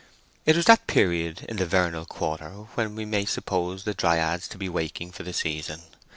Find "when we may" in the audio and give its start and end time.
2.73-3.23